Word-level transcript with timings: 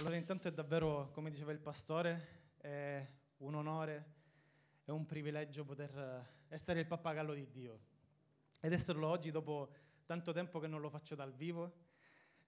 Allora 0.00 0.16
intanto 0.16 0.48
è 0.48 0.50
davvero, 0.50 1.10
come 1.12 1.28
diceva 1.28 1.52
il 1.52 1.58
pastore, 1.58 2.54
è 2.56 3.06
un 3.38 3.54
onore, 3.54 4.04
è 4.82 4.90
un 4.90 5.04
privilegio 5.04 5.62
poter 5.62 6.26
essere 6.48 6.80
il 6.80 6.86
pappagallo 6.86 7.34
di 7.34 7.46
Dio 7.50 7.80
ed 8.60 8.72
esserlo 8.72 9.08
oggi 9.08 9.30
dopo 9.30 9.68
tanto 10.06 10.32
tempo 10.32 10.58
che 10.58 10.68
non 10.68 10.80
lo 10.80 10.88
faccio 10.88 11.14
dal 11.14 11.34
vivo. 11.34 11.72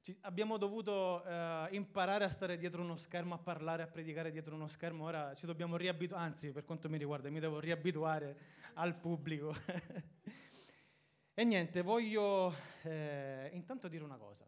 Ci, 0.00 0.16
abbiamo 0.22 0.56
dovuto 0.56 1.22
eh, 1.26 1.68
imparare 1.72 2.24
a 2.24 2.30
stare 2.30 2.56
dietro 2.56 2.80
uno 2.80 2.96
schermo, 2.96 3.34
a 3.34 3.38
parlare, 3.38 3.82
a 3.82 3.86
predicare 3.86 4.30
dietro 4.30 4.54
uno 4.54 4.66
schermo, 4.66 5.04
ora 5.04 5.34
ci 5.34 5.44
dobbiamo 5.44 5.76
riabituare, 5.76 6.24
anzi 6.24 6.52
per 6.52 6.64
quanto 6.64 6.88
mi 6.88 6.96
riguarda 6.96 7.28
mi 7.28 7.38
devo 7.38 7.60
riabituare 7.60 8.34
al 8.74 8.94
pubblico. 8.96 9.54
e 11.34 11.44
niente, 11.44 11.82
voglio 11.82 12.54
eh, 12.84 13.50
intanto 13.52 13.88
dire 13.88 14.04
una 14.04 14.16
cosa. 14.16 14.46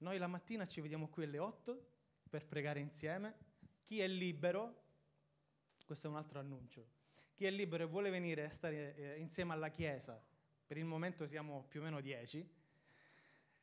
Noi 0.00 0.16
la 0.16 0.26
mattina 0.26 0.66
ci 0.66 0.80
vediamo 0.80 1.08
qui 1.08 1.24
alle 1.24 1.38
8 1.38 1.88
per 2.30 2.46
pregare 2.46 2.80
insieme. 2.80 3.34
Chi 3.82 4.00
è 4.00 4.06
libero, 4.06 4.82
questo 5.84 6.06
è 6.06 6.10
un 6.10 6.16
altro 6.16 6.38
annuncio, 6.38 6.86
chi 7.34 7.44
è 7.44 7.50
libero 7.50 7.84
e 7.84 7.86
vuole 7.86 8.08
venire 8.08 8.44
a 8.44 8.50
stare 8.50 8.94
eh, 8.94 9.18
insieme 9.18 9.52
alla 9.52 9.68
Chiesa, 9.68 10.22
per 10.66 10.78
il 10.78 10.86
momento 10.86 11.26
siamo 11.26 11.64
più 11.68 11.80
o 11.80 11.82
meno 11.82 12.00
10, 12.00 12.50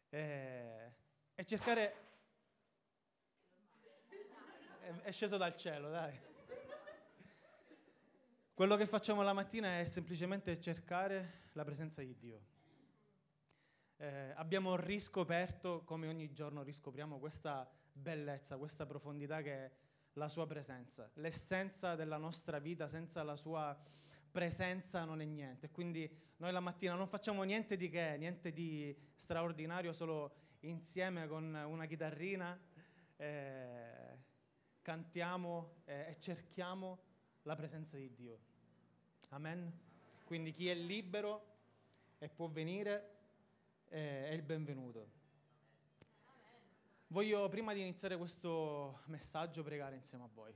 eh, 0.09 0.91
e 1.33 1.45
cercare... 1.45 2.05
È, 5.01 5.11
sceso 5.11 5.37
dal 5.37 5.55
cielo, 5.55 5.89
dai. 5.89 6.17
Quello 8.53 8.75
che 8.75 8.85
facciamo 8.85 9.23
la 9.23 9.33
mattina 9.33 9.79
è 9.79 9.85
semplicemente 9.85 10.59
cercare 10.59 11.45
la 11.53 11.63
presenza 11.63 12.01
di 12.01 12.15
Dio 12.15 12.55
eh, 13.97 14.31
abbiamo 14.35 14.75
riscoperto, 14.75 15.83
come 15.83 16.07
ogni 16.07 16.31
giorno 16.31 16.63
riscopriamo, 16.63 17.19
questa 17.19 17.69
bellezza, 17.91 18.57
questa 18.57 18.85
profondità 18.85 19.41
che 19.41 19.53
è 19.53 19.71
la 20.13 20.29
sua 20.29 20.45
presenza. 20.45 21.09
L'essenza 21.15 21.95
della 21.95 22.17
nostra 22.17 22.59
vita 22.59 22.87
senza 22.87 23.23
la 23.23 23.35
sua 23.35 23.77
presenza 24.31 25.03
non 25.03 25.21
è 25.21 25.25
niente. 25.25 25.69
Quindi 25.69 26.09
noi 26.37 26.51
la 26.51 26.59
mattina 26.59 26.93
non 26.93 27.07
facciamo 27.07 27.43
niente 27.43 27.75
di 27.75 27.89
che, 27.89 28.15
niente 28.17 28.51
di 28.51 28.95
straordinario, 29.15 29.93
solo 29.93 30.35
insieme 30.61 31.27
con 31.27 31.53
una 31.53 31.85
chitarrina 31.85 32.59
eh, 33.15 34.17
cantiamo 34.81 35.81
eh, 35.85 36.09
e 36.09 36.19
cerchiamo 36.19 36.99
la 37.43 37.55
presenza 37.55 37.97
di 37.97 38.13
Dio. 38.13 38.39
Amen. 39.29 39.85
Quindi 40.23 40.51
chi 40.51 40.69
è 40.69 40.75
libero 40.75 41.55
e 42.19 42.29
può 42.29 42.47
venire 42.47 43.16
è 43.87 44.31
il 44.33 44.41
benvenuto. 44.41 45.15
Voglio 47.07 47.47
prima 47.47 47.73
di 47.73 47.79
iniziare 47.79 48.17
questo 48.17 49.01
messaggio 49.05 49.63
pregare 49.63 49.95
insieme 49.95 50.25
a 50.25 50.29
voi. 50.33 50.53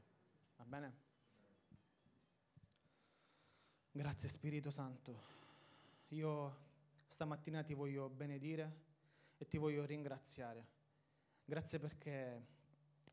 Va 0.58 0.66
bene? 0.66 0.96
Grazie 3.92 4.28
Spirito 4.30 4.70
Santo. 4.70 5.30
Io 6.10 6.58
stamattina 7.08 7.64
ti 7.64 7.74
voglio 7.74 8.10
benedire 8.10 8.90
e 9.38 9.48
ti 9.48 9.58
voglio 9.58 9.86
ringraziare. 9.86 10.66
Grazie 11.46 11.80
perché 11.80 12.46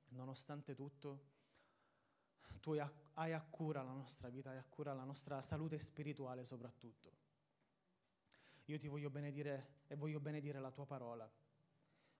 nonostante 0.08 0.74
tutto 0.74 1.36
tu 2.60 2.72
hai 2.72 3.32
a 3.32 3.40
cura 3.40 3.82
la 3.82 3.92
nostra 3.92 4.28
vita, 4.28 4.50
hai 4.50 4.58
a 4.58 4.64
cura 4.64 4.92
la 4.92 5.04
nostra 5.04 5.40
salute 5.42 5.78
spirituale 5.78 6.44
soprattutto. 6.44 7.17
Io 8.68 8.78
ti 8.78 8.86
voglio 8.86 9.08
benedire 9.08 9.84
e 9.86 9.94
voglio 9.94 10.20
benedire 10.20 10.60
la 10.60 10.70
tua 10.70 10.84
parola. 10.84 11.30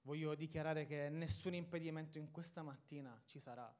Voglio 0.02 0.34
dichiarare 0.34 0.86
che 0.86 1.10
nessun 1.10 1.52
impedimento 1.52 2.16
in 2.16 2.30
questa 2.30 2.62
mattina 2.62 3.20
ci 3.26 3.38
sarà, 3.38 3.70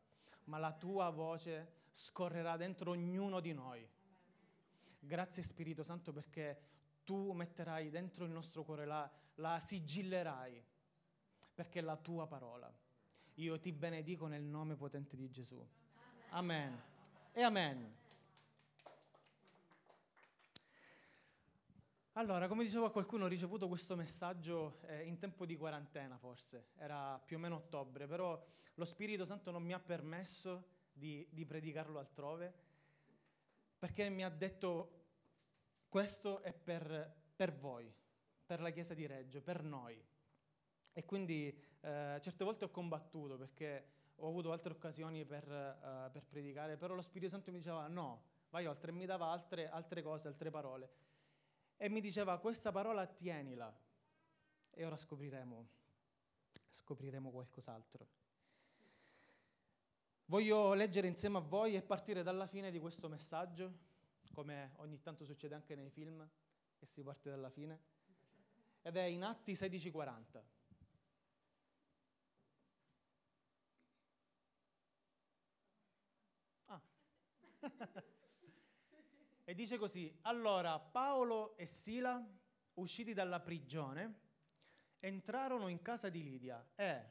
ma 0.44 0.58
la 0.58 0.72
tua 0.74 1.08
voce 1.08 1.86
scorrerà 1.90 2.58
dentro 2.58 2.90
ognuno 2.90 3.40
di 3.40 3.54
noi. 3.54 3.88
Grazie 5.00 5.42
Spirito 5.42 5.82
Santo 5.82 6.12
perché 6.12 6.60
tu 7.04 7.32
metterai 7.32 7.88
dentro 7.88 8.26
il 8.26 8.32
nostro 8.32 8.64
cuore, 8.64 8.84
la, 8.84 9.10
la 9.36 9.58
sigillerai, 9.58 10.62
perché 11.54 11.78
è 11.78 11.82
la 11.82 11.96
tua 11.96 12.26
parola. 12.26 12.70
Io 13.36 13.58
ti 13.58 13.72
benedico 13.72 14.26
nel 14.26 14.42
nome 14.42 14.76
potente 14.76 15.16
di 15.16 15.30
Gesù. 15.30 15.66
Amen. 16.30 16.78
E 17.32 17.40
amen. 17.40 17.97
Allora, 22.18 22.48
come 22.48 22.64
dicevo 22.64 22.86
a 22.86 22.90
qualcuno, 22.90 23.26
ho 23.26 23.28
ricevuto 23.28 23.68
questo 23.68 23.94
messaggio 23.94 24.80
eh, 24.88 25.04
in 25.04 25.18
tempo 25.18 25.46
di 25.46 25.56
quarantena 25.56 26.18
forse, 26.18 26.70
era 26.76 27.16
più 27.24 27.36
o 27.36 27.38
meno 27.38 27.54
ottobre, 27.54 28.08
però 28.08 28.44
lo 28.74 28.84
Spirito 28.84 29.24
Santo 29.24 29.52
non 29.52 29.62
mi 29.62 29.72
ha 29.72 29.78
permesso 29.78 30.66
di, 30.92 31.24
di 31.30 31.46
predicarlo 31.46 32.00
altrove, 32.00 32.52
perché 33.78 34.08
mi 34.08 34.24
ha 34.24 34.30
detto 34.30 35.04
questo 35.88 36.42
è 36.42 36.52
per, 36.52 37.08
per, 37.36 37.54
voi, 37.54 37.88
per 38.44 38.62
la 38.62 38.70
Chiesa 38.70 38.94
di 38.94 39.06
Reggio, 39.06 39.40
per 39.40 39.62
noi. 39.62 40.04
E 40.92 41.04
quindi 41.04 41.46
eh, 41.82 42.18
certe 42.20 42.42
volte 42.42 42.64
ho 42.64 42.70
combattuto 42.70 43.36
perché 43.36 43.90
ho 44.16 44.26
avuto 44.26 44.50
altre 44.50 44.72
occasioni 44.72 45.24
per, 45.24 45.44
uh, 45.46 46.10
per, 46.10 46.24
predicare, 46.28 46.76
però 46.76 46.94
lo 46.94 47.02
Spirito 47.02 47.30
Santo 47.30 47.52
mi 47.52 47.58
diceva 47.58 47.86
no, 47.86 48.22
vai 48.50 48.66
oltre, 48.66 48.90
e 48.90 48.94
mi 48.94 49.06
dava 49.06 49.26
altre, 49.26 49.68
altre 49.68 50.02
cose, 50.02 50.26
altre 50.26 50.50
parole 50.50 51.06
e 51.80 51.88
mi 51.88 52.00
diceva 52.00 52.38
questa 52.38 52.72
parola 52.72 53.06
tienila 53.06 53.72
e 54.70 54.84
ora 54.84 54.96
scopriremo, 54.96 55.68
scopriremo 56.70 57.30
qualcos'altro. 57.30 58.06
Voglio 60.26 60.74
leggere 60.74 61.06
insieme 61.06 61.38
a 61.38 61.40
voi 61.40 61.76
e 61.76 61.82
partire 61.82 62.22
dalla 62.22 62.46
fine 62.46 62.70
di 62.72 62.80
questo 62.80 63.08
messaggio, 63.08 63.86
come 64.32 64.72
ogni 64.76 65.00
tanto 65.00 65.24
succede 65.24 65.54
anche 65.54 65.74
nei 65.76 65.88
film, 65.88 66.28
che 66.76 66.86
si 66.86 67.02
parte 67.02 67.30
dalla 67.30 67.48
fine, 67.48 67.80
ed 68.82 68.96
è 68.96 69.02
in 69.02 69.22
Atti 69.22 69.54
16:40. 69.54 70.42
Ah. 76.66 76.80
E 79.48 79.54
dice 79.54 79.78
così, 79.78 80.14
allora 80.24 80.78
Paolo 80.78 81.56
e 81.56 81.64
Sila, 81.64 82.22
usciti 82.74 83.14
dalla 83.14 83.40
prigione, 83.40 84.20
entrarono 85.00 85.68
in 85.68 85.80
casa 85.80 86.10
di 86.10 86.22
Lidia 86.22 86.72
e, 86.74 87.02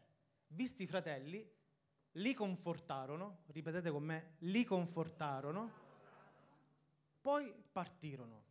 visti 0.50 0.84
i 0.84 0.86
fratelli, 0.86 1.52
li 2.12 2.34
confortarono, 2.36 3.40
ripetete 3.48 3.90
con 3.90 4.04
me, 4.04 4.36
li 4.42 4.64
confortarono, 4.64 5.72
poi 7.20 7.52
partirono. 7.72 8.44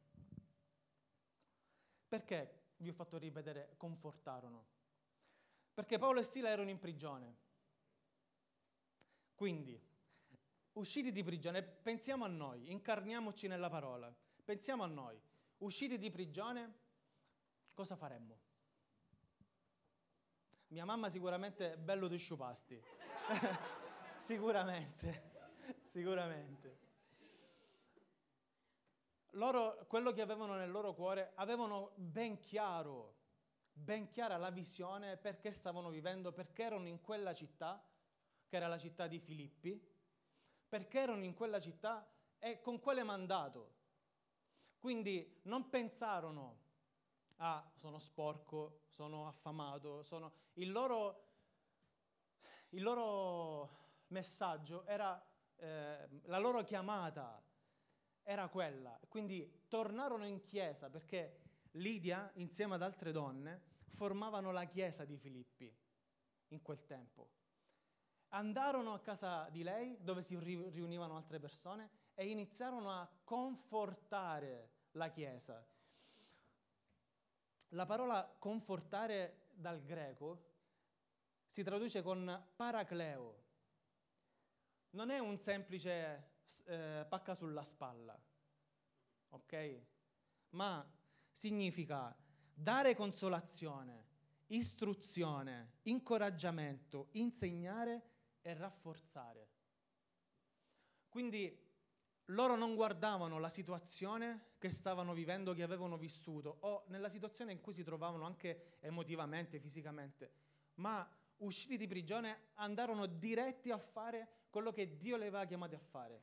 Perché 2.09 2.73
vi 2.79 2.89
ho 2.89 2.93
fatto 2.93 3.19
ripetere 3.19 3.75
confortarono? 3.77 4.67
Perché 5.73 5.97
Paolo 5.97 6.19
e 6.19 6.25
Sila 6.25 6.49
erano 6.49 6.71
in 6.71 6.81
prigione. 6.81 7.37
Quindi 9.37 9.81
usciti 10.77 11.13
di 11.13 11.23
prigione, 11.23 11.63
pensiamo 11.63 12.25
a 12.25 12.29
noi, 12.29 12.71
incarniamoci 12.71 13.49
nella 13.49 13.69
parola, 13.69 14.15
pensiamo 14.45 14.83
a 14.83 14.87
noi, 14.87 15.21
usciti 15.59 15.99
di 15.99 16.11
prigione, 16.11 16.75
cosa 17.75 17.97
faremmo? 17.97 18.39
Mia 20.69 20.85
mamma 20.85 21.09
sicuramente 21.09 21.77
bello 21.79 22.09
di 22.09 22.19
sciupasti, 22.19 22.81
sicuramente, 24.17 25.31
sicuramente. 25.91 26.85
Loro, 29.31 29.85
quello 29.87 30.13
che 30.13 30.23
avevano 30.23 30.55
nel 30.57 30.71
loro 30.71 30.95
cuore, 30.95 31.33
avevano 31.35 31.93
ben 31.95 32.41
chiaro, 32.41 33.15
ben 33.73 34.09
chiara 34.09 34.37
la 34.37 34.51
visione 34.51 35.17
perché 35.17 35.53
stavano 35.53 35.89
vivendo, 35.89 36.33
perché 36.33 36.65
erano 36.65 36.89
in 36.89 37.01
quella 37.01 37.33
città, 37.33 37.83
che 38.47 38.57
era 38.57 38.67
la 38.67 38.79
città 38.79 39.07
di 39.07 39.19
Filippi, 39.19 39.95
perché 40.77 41.01
erano 41.01 41.25
in 41.25 41.33
quella 41.33 41.59
città 41.59 42.07
e 42.39 42.61
con 42.61 42.79
quale 42.81 43.03
mandato. 43.03 43.73
Quindi 44.79 45.41
non 45.45 45.71
pensarono, 45.71 46.59
ah, 47.39 47.67
sono 47.77 47.99
sporco, 47.99 48.83
sono 48.89 49.27
affamato, 49.27 50.03
sono... 50.03 50.33
Il 50.55 50.71
loro, 50.71 51.29
il 52.71 52.83
loro 52.83 53.71
messaggio 54.09 54.85
era, 54.85 55.19
eh, 55.57 56.09
la 56.25 56.39
loro 56.39 56.63
chiamata 56.63 57.43
era 58.23 58.49
quella. 58.49 59.01
Quindi 59.09 59.65
tornarono 59.69 60.27
in 60.27 60.43
chiesa 60.43 60.91
perché 60.91 61.41
Lidia, 61.73 62.31
insieme 62.35 62.75
ad 62.75 62.83
altre 62.83 63.13
donne, 63.13 63.63
formavano 63.95 64.53
la 64.53 64.67
chiesa 64.67 65.07
di 65.07 65.17
Filippi 65.17 65.75
in 66.49 66.61
quel 66.61 66.85
tempo. 66.85 67.31
Andarono 68.31 68.93
a 68.93 69.01
casa 69.01 69.49
di 69.51 69.63
lei, 69.63 69.97
dove 70.01 70.23
si 70.23 70.39
riunivano 70.39 71.17
altre 71.17 71.39
persone, 71.39 71.91
e 72.15 72.29
iniziarono 72.29 72.91
a 72.91 73.09
confortare 73.25 74.71
la 74.93 75.11
Chiesa. 75.11 75.65
La 77.71 77.85
parola 77.85 78.25
confortare 78.39 79.49
dal 79.53 79.83
greco 79.83 80.55
si 81.45 81.63
traduce 81.63 82.03
con 82.03 82.45
paracleo. 82.57 83.45
Non 84.91 85.11
è 85.11 85.19
un 85.19 85.39
semplice 85.39 86.31
eh, 86.65 87.05
pacca 87.09 87.35
sulla 87.35 87.63
spalla, 87.63 88.19
ok? 89.31 89.83
Ma 90.51 90.89
significa 91.31 92.17
dare 92.55 92.95
consolazione, 92.95 94.07
istruzione, 94.47 95.79
incoraggiamento, 95.83 97.09
insegnare 97.13 98.15
e 98.47 98.55
rafforzare. 98.55 99.49
Quindi 101.09 101.65
loro 102.27 102.55
non 102.55 102.77
guardavano 102.77 103.41
la 103.41 103.49
situazione 103.49 104.55
che 104.59 104.71
stavano 104.71 105.15
vivendo, 105.15 105.53
che 105.53 105.65
avevano 105.65 105.97
vissuto, 105.97 106.59
o 106.61 106.85
nella 106.87 107.09
situazione 107.09 107.51
in 107.51 107.61
cui 107.61 107.73
si 107.73 107.83
trovavano 107.83 108.25
anche 108.25 108.77
emotivamente, 108.81 109.59
fisicamente, 109.59 110.31
ma 110.75 111.09
usciti 111.39 111.77
di 111.77 111.89
prigione 111.89 112.51
andarono 112.55 113.07
diretti 113.07 113.73
a 113.73 113.79
fare 113.79 114.45
quello 114.49 114.71
che 114.71 114.97
Dio 114.97 115.17
li 115.17 115.27
aveva 115.27 115.45
chiamati 115.45 115.75
a 115.75 115.81
fare. 115.81 116.23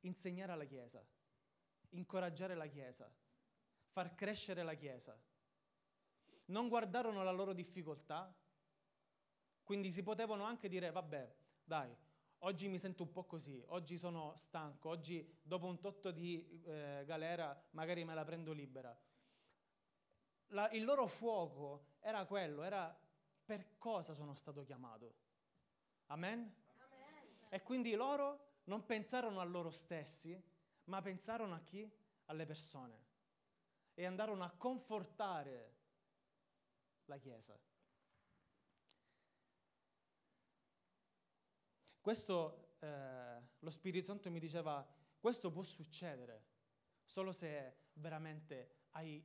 Insegnare 0.00 0.52
alla 0.52 0.64
Chiesa, 0.64 1.06
incoraggiare 1.90 2.54
la 2.54 2.66
Chiesa, 2.66 3.12
far 3.90 4.14
crescere 4.14 4.62
la 4.62 4.74
Chiesa. 4.74 5.14
Non 6.46 6.68
guardarono 6.68 7.22
la 7.22 7.32
loro 7.32 7.52
difficoltà, 7.52 8.34
quindi 9.64 9.90
si 9.92 10.02
potevano 10.02 10.44
anche 10.44 10.68
dire, 10.68 10.90
vabbè, 10.90 11.34
dai, 11.64 11.94
oggi 12.38 12.68
mi 12.68 12.78
sento 12.78 13.02
un 13.02 13.12
po' 13.12 13.24
così, 13.24 13.62
oggi 13.68 13.96
sono 13.96 14.34
stanco, 14.36 14.88
oggi 14.88 15.38
dopo 15.42 15.66
un 15.66 15.80
totto 15.80 16.10
di 16.10 16.62
eh, 16.64 17.04
galera 17.06 17.58
magari 17.70 18.04
me 18.04 18.14
la 18.14 18.24
prendo 18.24 18.52
libera. 18.52 18.96
La, 20.48 20.70
il 20.70 20.84
loro 20.84 21.06
fuoco 21.06 21.96
era 22.00 22.24
quello, 22.26 22.62
era 22.62 22.98
per 23.44 23.76
cosa 23.78 24.14
sono 24.14 24.34
stato 24.34 24.64
chiamato. 24.64 25.14
Amen? 26.06 26.54
Amen? 26.76 27.46
E 27.48 27.62
quindi 27.62 27.94
loro 27.94 28.48
non 28.64 28.84
pensarono 28.84 29.40
a 29.40 29.44
loro 29.44 29.70
stessi, 29.70 30.40
ma 30.84 31.00
pensarono 31.02 31.54
a 31.54 31.60
chi? 31.60 31.88
Alle 32.26 32.46
persone. 32.46 33.08
E 33.94 34.04
andarono 34.06 34.44
a 34.44 34.50
confortare 34.50 35.76
la 37.04 37.18
Chiesa. 37.18 37.58
Questo, 42.00 42.76
eh, 42.78 43.40
lo 43.58 43.70
Spirito 43.70 44.06
Santo 44.06 44.30
mi 44.30 44.40
diceva, 44.40 44.86
questo 45.18 45.50
può 45.50 45.62
succedere 45.62 46.46
solo 47.04 47.30
se 47.30 47.88
veramente 47.94 48.84
hai 48.92 49.22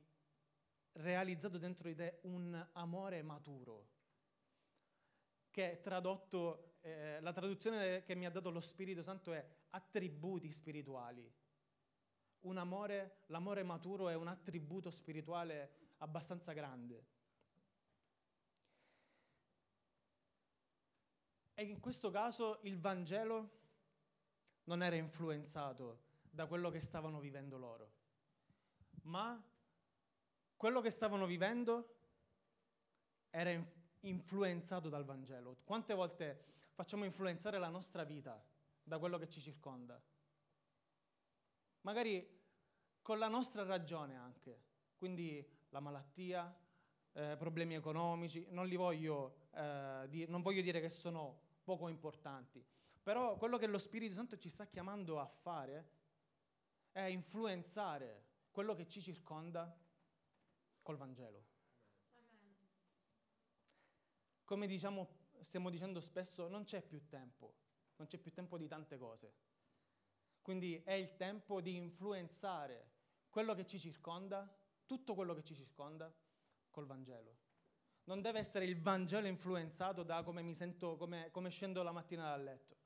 realizzato 0.92 1.56
dentro 1.56 1.88
di 1.88 1.94
te 1.94 2.18
un 2.22 2.68
amore 2.72 3.22
maturo, 3.22 3.88
che 5.50 5.72
è 5.72 5.80
tradotto, 5.80 6.76
eh, 6.82 7.18
la 7.20 7.32
traduzione 7.32 8.02
che 8.02 8.14
mi 8.14 8.26
ha 8.26 8.30
dato 8.30 8.50
lo 8.50 8.60
Spirito 8.60 9.02
Santo 9.02 9.32
è 9.32 9.44
attributi 9.70 10.50
spirituali. 10.50 11.32
Un 12.40 12.58
amore, 12.58 13.22
l'amore 13.26 13.62
maturo 13.62 14.08
è 14.10 14.14
un 14.14 14.28
attributo 14.28 14.90
spirituale 14.90 15.94
abbastanza 15.98 16.52
grande. 16.52 17.15
E 21.58 21.64
in 21.64 21.80
questo 21.80 22.10
caso 22.10 22.58
il 22.64 22.78
Vangelo 22.78 23.50
non 24.64 24.82
era 24.82 24.94
influenzato 24.94 26.02
da 26.28 26.44
quello 26.44 26.68
che 26.68 26.80
stavano 26.80 27.18
vivendo 27.18 27.56
loro, 27.56 27.92
ma 29.04 29.42
quello 30.54 30.82
che 30.82 30.90
stavano 30.90 31.24
vivendo 31.24 31.94
era 33.30 33.50
influenzato 34.00 34.90
dal 34.90 35.06
Vangelo. 35.06 35.56
Quante 35.64 35.94
volte 35.94 36.44
facciamo 36.74 37.06
influenzare 37.06 37.58
la 37.58 37.70
nostra 37.70 38.04
vita 38.04 38.38
da 38.82 38.98
quello 38.98 39.16
che 39.16 39.26
ci 39.26 39.40
circonda? 39.40 39.98
Magari 41.80 42.38
con 43.00 43.18
la 43.18 43.28
nostra 43.28 43.62
ragione 43.62 44.14
anche, 44.14 44.60
quindi 44.98 45.42
la 45.70 45.80
malattia, 45.80 46.54
eh, 47.12 47.34
problemi 47.38 47.76
economici, 47.76 48.46
non, 48.50 48.68
voglio, 48.74 49.48
eh, 49.52 50.04
di, 50.10 50.26
non 50.26 50.42
voglio 50.42 50.60
dire 50.60 50.82
che 50.82 50.90
sono 50.90 51.44
poco 51.66 51.88
importanti. 51.88 52.64
Però 53.02 53.36
quello 53.36 53.58
che 53.58 53.66
lo 53.66 53.78
Spirito 53.78 54.14
Santo 54.14 54.38
ci 54.38 54.48
sta 54.48 54.66
chiamando 54.66 55.18
a 55.18 55.26
fare 55.26 55.90
è 56.92 57.02
influenzare 57.02 58.24
quello 58.52 58.74
che 58.74 58.86
ci 58.86 59.02
circonda 59.02 59.76
col 60.80 60.96
Vangelo. 60.96 61.44
Come 64.44 64.66
diciamo, 64.68 65.08
stiamo 65.40 65.70
dicendo 65.70 66.00
spesso, 66.00 66.46
non 66.46 66.62
c'è 66.62 66.82
più 66.82 67.08
tempo, 67.08 67.54
non 67.96 68.06
c'è 68.06 68.18
più 68.18 68.32
tempo 68.32 68.56
di 68.56 68.68
tante 68.68 68.96
cose. 68.96 69.34
Quindi 70.40 70.80
è 70.84 70.92
il 70.92 71.16
tempo 71.16 71.60
di 71.60 71.74
influenzare 71.74 72.92
quello 73.28 73.54
che 73.54 73.66
ci 73.66 73.80
circonda, 73.80 74.48
tutto 74.86 75.14
quello 75.14 75.34
che 75.34 75.42
ci 75.42 75.56
circonda, 75.56 76.14
col 76.70 76.86
Vangelo 76.86 77.45
non 78.06 78.20
deve 78.20 78.38
essere 78.38 78.64
il 78.64 78.80
Vangelo 78.80 79.26
influenzato 79.26 80.02
da 80.02 80.22
come 80.22 80.42
mi 80.42 80.54
sento, 80.54 80.96
come, 80.96 81.30
come 81.30 81.50
scendo 81.50 81.82
la 81.82 81.92
mattina 81.92 82.30
dal 82.30 82.42
letto. 82.42 82.76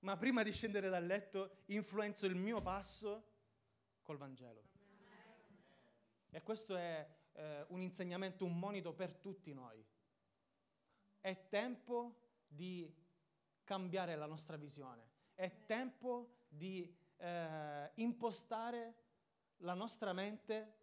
Ma 0.00 0.16
prima 0.16 0.42
di 0.42 0.52
scendere 0.52 0.88
dal 0.88 1.04
letto 1.04 1.62
influenzo 1.66 2.26
il 2.26 2.34
mio 2.34 2.60
passo 2.60 3.34
col 4.02 4.16
Vangelo. 4.16 4.62
E 6.30 6.42
questo 6.42 6.76
è 6.76 7.08
eh, 7.32 7.64
un 7.68 7.80
insegnamento, 7.80 8.44
un 8.44 8.58
monito 8.58 8.92
per 8.92 9.14
tutti 9.14 9.52
noi. 9.52 9.84
È 11.20 11.48
tempo 11.48 12.20
di 12.46 12.92
cambiare 13.64 14.16
la 14.16 14.26
nostra 14.26 14.56
visione, 14.56 15.08
è 15.34 15.64
tempo 15.64 16.44
di 16.48 16.94
eh, 17.16 17.90
impostare 17.94 18.94
la 19.58 19.74
nostra 19.74 20.12
mente 20.12 20.74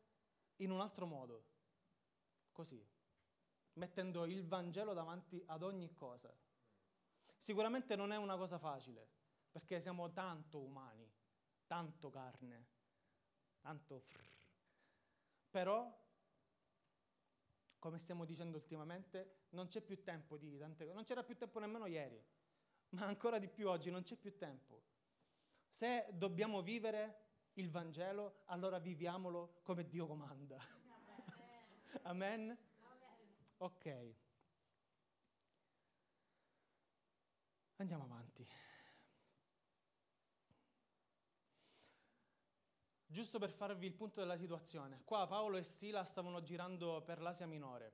in 0.57 0.71
un 0.71 0.81
altro 0.81 1.05
modo 1.05 1.51
così, 2.53 2.81
mettendo 3.73 4.23
il 4.25 4.45
Vangelo 4.47 4.93
davanti 4.93 5.43
ad 5.47 5.63
ogni 5.63 5.93
cosa. 5.93 6.33
Sicuramente 7.35 7.97
non 7.97 8.13
è 8.13 8.15
una 8.15 8.37
cosa 8.37 8.57
facile, 8.57 9.05
perché 9.51 9.81
siamo 9.81 10.13
tanto 10.13 10.61
umani, 10.61 11.11
tanto 11.67 12.09
carne, 12.09 12.67
tanto 13.59 13.99
frrr. 13.99 14.31
Però, 15.49 16.01
come 17.79 17.99
stiamo 17.99 18.23
dicendo 18.23 18.55
ultimamente, 18.55 19.47
non 19.49 19.67
c'è 19.67 19.81
più 19.81 20.01
tempo 20.01 20.37
di 20.37 20.57
tante 20.57 20.83
cose, 20.83 20.95
non 20.95 21.03
c'era 21.03 21.23
più 21.23 21.35
tempo 21.35 21.59
nemmeno 21.59 21.85
ieri, 21.85 22.23
ma 22.89 23.05
ancora 23.05 23.39
di 23.39 23.49
più 23.49 23.67
oggi 23.67 23.91
non 23.91 24.03
c'è 24.03 24.15
più 24.15 24.37
tempo. 24.37 24.81
Se 25.67 26.07
dobbiamo 26.13 26.61
vivere 26.61 27.23
il 27.53 27.69
Vangelo, 27.69 28.43
allora 28.45 28.79
viviamolo 28.79 29.59
come 29.63 29.87
Dio 29.87 30.07
comanda. 30.07 30.82
Amen? 32.01 32.57
Ok. 33.57 34.15
Andiamo 37.77 38.03
avanti. 38.03 38.45
Giusto 43.05 43.37
per 43.37 43.51
farvi 43.51 43.85
il 43.85 43.93
punto 43.93 44.19
della 44.19 44.37
situazione, 44.37 45.03
qua 45.03 45.27
Paolo 45.27 45.57
e 45.57 45.63
Sila 45.63 46.03
stavano 46.03 46.41
girando 46.41 47.03
per 47.03 47.21
l'Asia 47.21 47.45
Minore, 47.45 47.93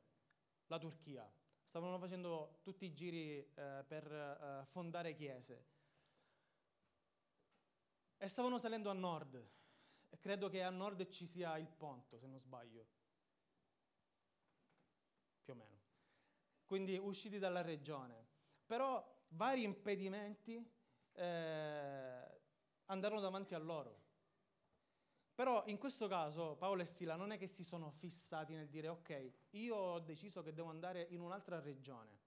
la 0.68 0.78
Turchia, 0.78 1.30
stavano 1.62 2.00
facendo 2.00 2.60
tutti 2.62 2.86
i 2.86 2.94
giri 2.94 3.38
eh, 3.38 3.84
per 3.86 4.10
eh, 4.10 4.66
fondare 4.68 5.14
chiese 5.14 5.66
e 8.18 8.28
stavano 8.30 8.58
salendo 8.58 8.90
a 8.90 8.94
nord 8.94 9.58
credo 10.18 10.50
che 10.50 10.64
a 10.64 10.70
nord 10.70 11.08
ci 11.10 11.26
sia 11.26 11.58
il 11.58 11.68
Ponto, 11.68 12.18
se 12.18 12.28
non 12.28 12.40
sbaglio 12.40 12.88
più 15.44 15.54
o 15.54 15.56
meno. 15.56 15.78
Quindi 16.70 17.00
usciti 17.00 17.40
dalla 17.40 17.64
regione. 17.64 18.28
Però 18.64 19.04
vari 19.30 19.64
impedimenti 19.64 20.64
eh, 21.14 22.42
andarono 22.86 23.20
davanti 23.20 23.56
a 23.56 23.58
loro. 23.58 24.04
Però 25.34 25.64
in 25.66 25.80
questo 25.80 26.08
caso 26.08 26.58
Paolo 26.58 26.84
e 26.84 26.86
Sila 26.86 27.16
non 27.16 27.32
è 27.32 27.40
che 27.40 27.48
si 27.48 27.64
sono 27.64 27.90
fissati 27.90 28.54
nel 28.54 28.70
dire 28.70 28.88
ok, 28.88 29.32
io 29.52 29.76
ho 29.76 30.00
deciso 30.00 30.44
che 30.44 30.54
devo 30.54 30.70
andare 30.70 31.08
in 31.10 31.22
un'altra 31.22 31.60
regione. 31.60 32.20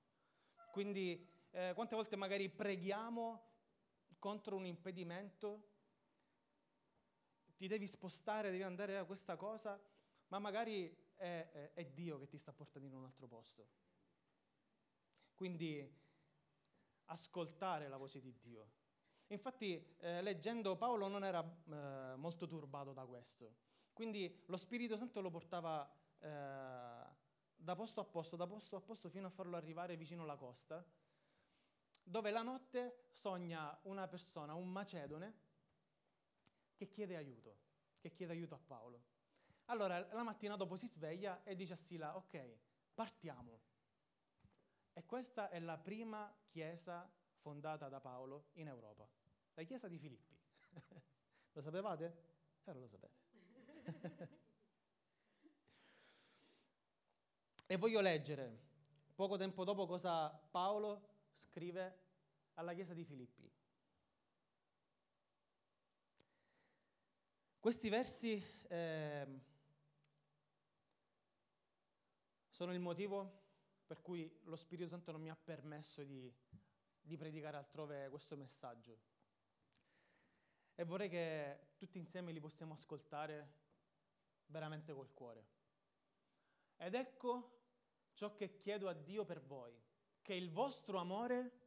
Quindi 0.72 1.24
eh, 1.52 1.70
quante 1.76 1.94
volte 1.94 2.16
magari 2.16 2.48
preghiamo 2.48 3.50
contro 4.18 4.56
un 4.56 4.66
impedimento, 4.66 5.68
ti 7.54 7.68
devi 7.68 7.86
spostare, 7.86 8.50
devi 8.50 8.64
andare 8.64 8.98
a 8.98 9.04
questa 9.04 9.36
cosa, 9.36 9.80
ma 10.26 10.40
magari 10.40 10.92
è, 11.14 11.48
è, 11.52 11.72
è 11.74 11.84
Dio 11.86 12.18
che 12.18 12.26
ti 12.26 12.38
sta 12.38 12.52
portando 12.52 12.88
in 12.88 12.94
un 12.94 13.04
altro 13.04 13.28
posto. 13.28 13.91
Quindi 15.34 16.00
ascoltare 17.06 17.88
la 17.88 17.96
voce 17.96 18.20
di 18.20 18.34
Dio. 18.40 18.70
Infatti, 19.28 19.94
eh, 19.98 20.20
leggendo 20.20 20.76
Paolo 20.76 21.08
non 21.08 21.24
era 21.24 21.42
eh, 21.42 22.16
molto 22.16 22.46
turbato 22.46 22.92
da 22.92 23.06
questo. 23.06 23.54
Quindi 23.92 24.44
lo 24.46 24.56
Spirito 24.56 24.96
Santo 24.96 25.20
lo 25.20 25.30
portava, 25.30 25.90
eh, 26.18 27.06
da 27.54 27.74
posto 27.74 28.00
a 28.00 28.04
posto, 28.04 28.36
da 28.36 28.46
posto 28.46 28.76
a 28.76 28.80
posto, 28.80 29.08
fino 29.08 29.26
a 29.26 29.30
farlo 29.30 29.56
arrivare 29.56 29.96
vicino 29.96 30.22
alla 30.22 30.36
costa, 30.36 30.84
dove 32.02 32.30
la 32.30 32.42
notte 32.42 33.08
sogna 33.12 33.78
una 33.84 34.06
persona, 34.08 34.54
un 34.54 34.68
macedone, 34.68 35.40
che 36.74 36.88
chiede 36.88 37.16
aiuto, 37.16 37.56
che 38.00 38.10
chiede 38.10 38.32
aiuto 38.32 38.54
a 38.54 38.58
Paolo. 38.58 39.04
Allora, 39.66 40.06
la 40.12 40.22
mattina 40.22 40.56
dopo 40.56 40.76
si 40.76 40.86
sveglia 40.86 41.42
e 41.44 41.54
dice 41.54 41.74
a 41.74 41.76
Sila, 41.76 42.16
ok, 42.16 42.58
partiamo. 42.94 43.60
E 44.94 45.04
questa 45.06 45.48
è 45.48 45.58
la 45.58 45.78
prima 45.78 46.32
chiesa 46.48 47.10
fondata 47.38 47.88
da 47.88 48.00
Paolo 48.00 48.50
in 48.54 48.68
Europa, 48.68 49.08
la 49.54 49.62
chiesa 49.62 49.88
di 49.88 49.98
Filippi. 49.98 50.36
lo 51.52 51.60
sapevate? 51.62 52.30
Eh, 52.64 52.72
lo 52.74 52.86
sapete. 52.86 53.20
e 57.66 57.76
voglio 57.76 58.00
leggere 58.00 58.70
poco 59.14 59.36
tempo 59.36 59.64
dopo 59.64 59.86
cosa 59.86 60.28
Paolo 60.28 61.08
scrive 61.32 62.00
alla 62.54 62.74
chiesa 62.74 62.92
di 62.92 63.04
Filippi. 63.04 63.50
Questi 67.58 67.88
versi 67.88 68.44
eh, 68.68 69.40
sono 72.48 72.72
il 72.72 72.80
motivo 72.80 73.41
per 73.92 74.00
cui 74.00 74.40
lo 74.44 74.56
Spirito 74.56 74.88
Santo 74.88 75.12
non 75.12 75.20
mi 75.20 75.28
ha 75.28 75.36
permesso 75.36 76.02
di, 76.02 76.34
di 76.98 77.14
predicare 77.18 77.58
altrove 77.58 78.08
questo 78.08 78.38
messaggio. 78.38 78.98
E 80.74 80.82
vorrei 80.84 81.10
che 81.10 81.74
tutti 81.76 81.98
insieme 81.98 82.32
li 82.32 82.40
possiamo 82.40 82.72
ascoltare 82.72 83.52
veramente 84.46 84.94
col 84.94 85.12
cuore. 85.12 85.44
Ed 86.78 86.94
ecco 86.94 87.64
ciò 88.14 88.34
che 88.34 88.56
chiedo 88.56 88.88
a 88.88 88.94
Dio 88.94 89.26
per 89.26 89.42
voi, 89.42 89.78
che 90.22 90.32
il 90.32 90.50
vostro 90.50 90.96
amore 90.96 91.60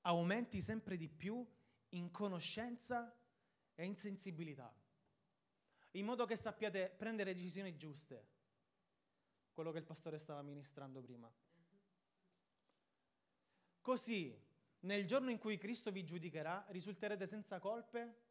aumenti 0.00 0.60
sempre 0.60 0.96
di 0.96 1.08
più 1.08 1.48
in 1.90 2.10
conoscenza 2.10 3.16
e 3.76 3.84
in 3.84 3.94
sensibilità, 3.94 4.74
in 5.92 6.04
modo 6.04 6.26
che 6.26 6.34
sappiate 6.34 6.90
prendere 6.90 7.32
decisioni 7.32 7.76
giuste, 7.76 8.26
quello 9.52 9.70
che 9.70 9.78
il 9.78 9.84
pastore 9.84 10.18
stava 10.18 10.42
ministrando 10.42 11.00
prima. 11.00 11.32
Così, 13.80 14.38
nel 14.80 15.06
giorno 15.06 15.30
in 15.30 15.38
cui 15.38 15.56
Cristo 15.56 15.90
vi 15.90 16.04
giudicherà, 16.04 16.66
risulterete 16.68 17.26
senza 17.26 17.58
colpe 17.58 18.28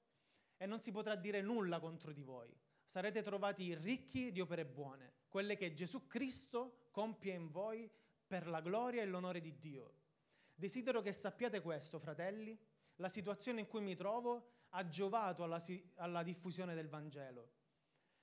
e 0.57 0.65
non 0.67 0.79
si 0.79 0.91
potrà 0.91 1.15
dire 1.15 1.41
nulla 1.41 1.79
contro 1.79 2.11
di 2.11 2.21
voi. 2.21 2.55
Sarete 2.83 3.23
trovati 3.23 3.75
ricchi 3.75 4.31
di 4.31 4.41
opere 4.41 4.65
buone, 4.65 5.13
quelle 5.27 5.55
che 5.55 5.73
Gesù 5.73 6.05
Cristo 6.07 6.87
compie 6.91 7.33
in 7.33 7.49
voi 7.49 7.89
per 8.27 8.47
la 8.47 8.61
gloria 8.61 9.01
e 9.01 9.05
l'onore 9.05 9.41
di 9.41 9.57
Dio. 9.57 9.93
Desidero 10.53 11.01
che 11.01 11.11
sappiate 11.11 11.61
questo, 11.61 11.99
fratelli, 11.99 12.57
la 12.97 13.09
situazione 13.09 13.61
in 13.61 13.67
cui 13.67 13.81
mi 13.81 13.95
trovo 13.95 14.67
ha 14.69 14.87
giovato 14.87 15.43
alla, 15.43 15.61
alla 15.95 16.21
diffusione 16.21 16.75
del 16.75 16.89
Vangelo. 16.89 17.57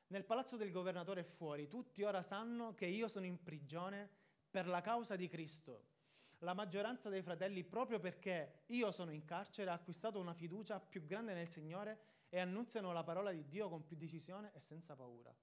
Nel 0.08 0.24
palazzo 0.24 0.56
del 0.56 0.70
governatore 0.70 1.24
fuori, 1.24 1.66
tutti 1.66 2.04
ora 2.04 2.22
sanno 2.22 2.74
che 2.74 2.86
io 2.86 3.08
sono 3.08 3.26
in 3.26 3.42
prigione 3.42 4.08
per 4.48 4.68
la 4.68 4.80
causa 4.80 5.16
di 5.16 5.26
Cristo 5.26 5.94
la 6.40 6.54
maggioranza 6.54 7.08
dei 7.08 7.22
fratelli, 7.22 7.64
proprio 7.64 7.98
perché 7.98 8.64
io 8.66 8.90
sono 8.90 9.10
in 9.10 9.24
carcere, 9.24 9.70
ha 9.70 9.74
acquistato 9.74 10.18
una 10.18 10.34
fiducia 10.34 10.80
più 10.80 11.04
grande 11.04 11.32
nel 11.32 11.48
Signore 11.48 11.98
e 12.28 12.38
annunziano 12.38 12.92
la 12.92 13.02
parola 13.02 13.30
di 13.30 13.46
Dio 13.46 13.68
con 13.68 13.84
più 13.84 13.96
decisione 13.96 14.52
e 14.52 14.60
senza 14.60 14.94
paura. 14.94 15.34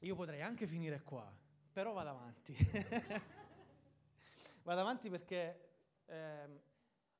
Io 0.00 0.14
potrei 0.14 0.42
anche 0.42 0.66
finire 0.66 1.02
qua, 1.02 1.32
però 1.72 1.92
vado 1.92 2.10
avanti. 2.10 2.54
vado 4.62 4.80
avanti 4.80 5.10
perché 5.10 5.70
eh, 6.06 6.60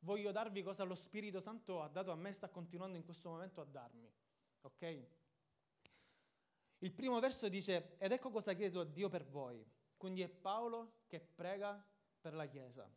voglio 0.00 0.32
darvi 0.32 0.62
cosa 0.62 0.84
lo 0.84 0.94
Spirito 0.94 1.40
Santo 1.40 1.82
ha 1.82 1.88
dato 1.88 2.10
a 2.10 2.16
me 2.16 2.30
e 2.30 2.32
sta 2.32 2.48
continuando 2.48 2.96
in 2.96 3.04
questo 3.04 3.30
momento 3.30 3.60
a 3.60 3.64
darmi. 3.64 4.10
Ok? 4.62 5.06
Il 6.78 6.92
primo 6.92 7.18
verso 7.18 7.48
dice, 7.48 7.96
ed 7.98 8.12
ecco 8.12 8.30
cosa 8.30 8.54
chiedo 8.54 8.80
a 8.80 8.84
Dio 8.84 9.08
per 9.08 9.24
voi 9.24 9.64
quindi 9.98 10.22
è 10.22 10.28
Paolo 10.28 11.02
che 11.06 11.20
prega 11.20 11.84
per 12.20 12.32
la 12.32 12.46
Chiesa. 12.46 12.90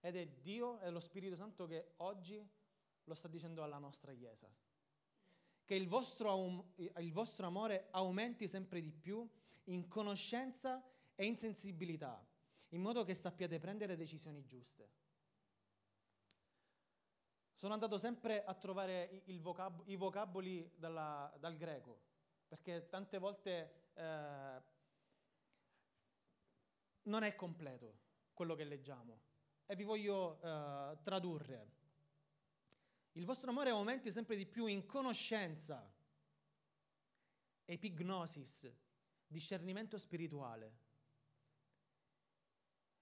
Ed 0.00 0.16
è 0.16 0.26
Dio 0.26 0.78
e 0.80 0.90
lo 0.90 1.00
Spirito 1.00 1.34
Santo 1.34 1.66
che 1.66 1.94
oggi 1.96 2.46
lo 3.04 3.14
sta 3.14 3.26
dicendo 3.26 3.62
alla 3.62 3.78
nostra 3.78 4.12
Chiesa. 4.12 4.48
Che 5.64 5.74
il 5.74 5.88
vostro, 5.88 6.74
il 6.76 7.12
vostro 7.12 7.46
amore 7.46 7.88
aumenti 7.90 8.46
sempre 8.46 8.82
di 8.82 8.92
più 8.92 9.26
in 9.64 9.88
conoscenza 9.88 10.84
e 11.14 11.24
in 11.24 11.38
sensibilità, 11.38 12.22
in 12.68 12.82
modo 12.82 13.02
che 13.02 13.14
sappiate 13.14 13.58
prendere 13.58 13.96
decisioni 13.96 14.44
giuste. 14.44 15.02
Sono 17.54 17.72
andato 17.72 17.96
sempre 17.96 18.44
a 18.44 18.52
trovare 18.52 19.22
vocab- 19.40 19.88
i 19.88 19.96
vocaboli 19.96 20.70
dalla, 20.76 21.34
dal 21.38 21.56
greco, 21.56 21.98
perché 22.46 22.88
tante 22.90 23.16
volte 23.16 23.88
eh, 23.94 24.62
non 27.14 27.22
è 27.22 27.36
completo 27.36 28.00
quello 28.34 28.56
che 28.56 28.64
leggiamo 28.64 29.20
e 29.66 29.76
vi 29.76 29.84
voglio 29.84 30.40
uh, 30.42 31.00
tradurre. 31.00 31.70
Il 33.12 33.24
vostro 33.24 33.50
amore 33.50 33.70
aumenti 33.70 34.10
sempre 34.10 34.34
di 34.34 34.44
più 34.46 34.66
in 34.66 34.84
conoscenza, 34.84 35.88
epignosis, 37.64 38.68
discernimento 39.28 39.96
spirituale, 39.96 40.82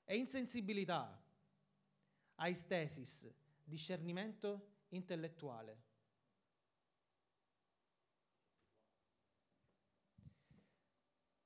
e 0.05 0.19
in 0.19 0.29
sensibilità, 0.29 1.19
aistesis, 2.35 3.33
discernimento 3.65 4.81
intellettuale. 4.89 5.91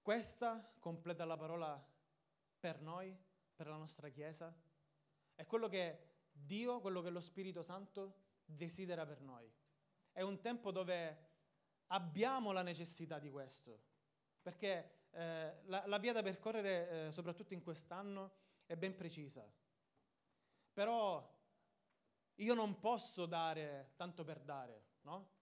Questa 0.02 0.74
completa 0.80 1.24
la 1.24 1.36
parola 1.36 1.94
per 2.66 2.80
noi, 2.80 3.16
per 3.54 3.68
la 3.68 3.76
nostra 3.76 4.08
Chiesa, 4.08 4.52
è 5.36 5.46
quello 5.46 5.68
che 5.68 6.14
Dio, 6.32 6.80
quello 6.80 7.00
che 7.00 7.10
lo 7.10 7.20
Spirito 7.20 7.62
Santo 7.62 8.16
desidera 8.44 9.06
per 9.06 9.20
noi. 9.20 9.48
È 10.10 10.20
un 10.22 10.40
tempo 10.40 10.72
dove 10.72 11.28
abbiamo 11.86 12.50
la 12.50 12.62
necessità 12.62 13.20
di 13.20 13.30
questo, 13.30 13.80
perché 14.42 15.04
eh, 15.12 15.60
la, 15.66 15.86
la, 15.86 15.98
via 15.98 16.12
da 16.12 16.24
percorrere, 16.24 17.06
eh, 17.06 17.12
soprattutto 17.12 17.54
in 17.54 17.62
quest'anno, 17.62 18.32
è 18.66 18.76
ben 18.76 18.96
precisa. 18.96 19.48
Però 20.72 21.40
io 22.34 22.54
non 22.54 22.80
posso 22.80 23.26
dare 23.26 23.92
tanto 23.94 24.24
per 24.24 24.40
dare, 24.40 24.86
no? 25.02 25.34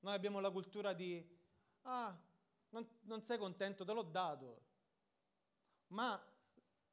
Noi 0.00 0.12
abbiamo 0.12 0.40
la 0.40 0.50
cultura 0.50 0.92
di, 0.92 1.26
ah, 1.84 2.14
non, 2.68 2.86
non 3.04 3.22
sei 3.22 3.38
contento, 3.38 3.86
te 3.86 3.92
l'ho 3.94 4.02
dato 4.02 4.65
ma 5.88 6.20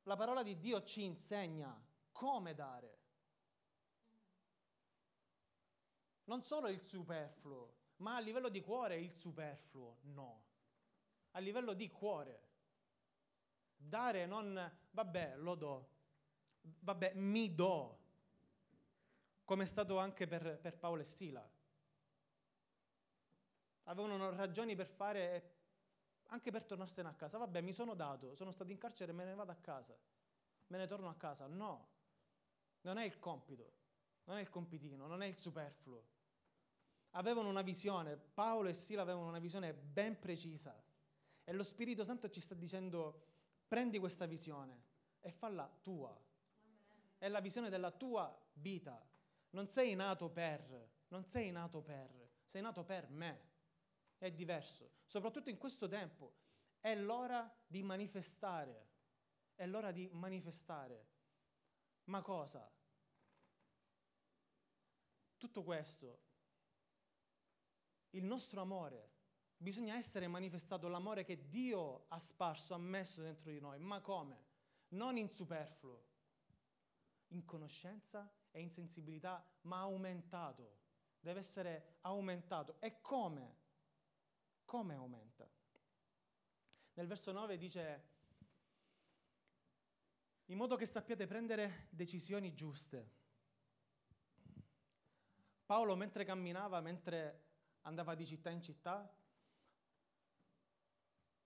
la 0.03 0.15
parola 0.15 0.43
di 0.43 0.59
Dio 0.59 0.83
ci 0.83 1.03
insegna 1.03 1.73
come 2.12 2.53
dare. 2.53 3.00
Non 6.25 6.43
solo 6.43 6.67
il 6.67 6.81
superfluo, 6.81 7.73
ma 7.97 8.15
a 8.15 8.19
livello 8.19 8.50
di 8.50 8.62
cuore 8.62 9.00
il 9.00 9.13
superfluo, 9.13 9.97
no. 10.03 10.43
A 11.31 11.39
livello 11.39 11.73
di 11.73 11.89
cuore. 11.89 12.41
Dare 13.75 14.25
non, 14.25 14.71
vabbè, 14.91 15.35
lo 15.38 15.55
do, 15.55 15.89
vabbè, 16.62 17.13
mi 17.15 17.53
do, 17.53 18.00
come 19.43 19.63
è 19.63 19.67
stato 19.67 19.97
anche 19.97 20.25
per, 20.27 20.59
per 20.59 20.77
Paolo 20.77 21.01
e 21.01 21.05
Sila. 21.05 21.51
Avevano 23.83 24.29
ragioni 24.29 24.75
per 24.75 24.88
fare 24.88 25.62
anche 26.33 26.51
per 26.51 26.63
tornarsene 26.65 27.07
a 27.07 27.13
casa. 27.13 27.37
Vabbè, 27.37 27.61
mi 27.61 27.71
sono 27.71 27.93
dato, 27.93 28.35
sono 28.35 28.51
stato 28.51 28.71
in 28.71 28.77
carcere 28.77 29.11
me 29.11 29.23
ne 29.23 29.35
vado 29.35 29.51
a 29.51 29.55
casa. 29.55 29.95
Me 30.67 30.77
ne 30.77 30.87
torno 30.87 31.07
a 31.07 31.15
casa. 31.15 31.47
No, 31.47 31.87
non 32.81 32.97
è 32.97 33.05
il 33.05 33.19
compito, 33.19 33.71
non 34.25 34.37
è 34.37 34.41
il 34.41 34.49
compitino, 34.49 35.07
non 35.07 35.21
è 35.21 35.27
il 35.27 35.37
superfluo. 35.37 36.11
Avevano 37.11 37.49
una 37.49 37.61
visione, 37.61 38.17
Paolo 38.17 38.69
e 38.69 38.73
Sila 38.73 39.03
avevano 39.03 39.27
una 39.27 39.39
visione 39.39 39.73
ben 39.73 40.17
precisa. 40.19 40.75
E 41.43 41.53
lo 41.53 41.63
Spirito 41.63 42.03
Santo 42.03 42.29
ci 42.29 42.41
sta 42.41 42.55
dicendo, 42.55 43.27
prendi 43.67 43.99
questa 43.99 44.25
visione 44.25 44.81
e 45.21 45.31
falla 45.31 45.71
tua. 45.81 46.19
È 47.19 47.27
la 47.27 47.39
visione 47.41 47.69
della 47.69 47.91
tua 47.91 48.35
vita. 48.53 48.99
Non 49.51 49.69
sei 49.69 49.93
nato 49.93 50.29
per, 50.29 50.89
non 51.09 51.25
sei 51.25 51.51
nato 51.51 51.81
per, 51.81 52.09
sei 52.47 52.63
nato 52.63 52.83
per 52.83 53.07
me 53.09 53.51
è 54.17 54.31
diverso, 54.31 54.89
soprattutto 55.13 55.51
in 55.51 55.60
questo 55.60 55.88
tempo. 55.88 56.34
È 56.79 56.96
l'ora 56.96 57.48
di 57.67 57.84
manifestare, 57.84 58.89
è 59.53 59.67
l'ora 59.67 59.91
di 59.91 60.10
manifestare. 60.12 61.08
Ma 62.05 62.24
cosa? 62.24 62.67
Tutto 65.38 65.63
questo, 65.63 66.22
il 68.12 68.24
nostro 68.24 68.62
amore 68.62 69.12
Bisogna 69.55 69.96
essere 69.96 70.27
manifestato 70.27 70.89
l'amore 70.89 71.24
che 71.24 71.48
Dio 71.48 72.08
ha 72.10 72.20
sparso, 72.20 72.74
ha 72.74 72.77
messo 72.77 73.22
dentro 73.22 73.50
di 73.50 73.62
noi. 73.62 73.79
Ma 73.79 74.01
come? 74.01 74.43
Non 74.89 75.15
in 75.15 75.29
superfluo, 75.29 76.03
in 77.27 77.46
conoscenza 77.46 78.29
e 78.51 78.60
in 78.60 78.70
sensibilità, 78.70 79.41
ma 79.62 79.79
aumentato. 79.79 80.79
Deve 81.17 81.39
essere 81.39 82.00
aumentato. 82.01 82.75
E 82.82 83.00
come? 83.00 83.62
Come 84.65 84.96
aumenta? 84.96 85.50
Nel 86.93 87.08
verso 87.08 87.32
9 87.32 87.58
dice, 87.58 88.03
in 90.46 90.58
modo 90.58 90.75
che 90.75 90.86
sappiate 90.86 91.25
prendere 91.25 91.88
decisioni 91.89 92.53
giuste. 92.53 93.22
Paolo 95.65 95.96
mentre 95.96 96.25
camminava, 96.25 96.82
mentre 96.82 97.46
andava 97.82 98.15
di 98.15 98.25
città 98.25 98.50
in 98.50 98.62
città, 98.62 99.12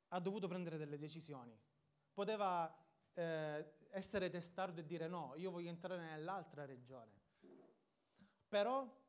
ha 0.09 0.19
dovuto 0.19 0.47
prendere 0.47 0.77
delle 0.77 0.97
decisioni. 0.97 1.57
Poteva 2.13 2.73
eh, 3.13 3.75
essere 3.91 4.29
testardo 4.29 4.81
e 4.81 4.85
dire 4.85 5.07
no, 5.07 5.33
io 5.35 5.51
voglio 5.51 5.69
entrare 5.69 6.01
nell'altra 6.01 6.65
regione. 6.65 7.25
Però 8.47 9.05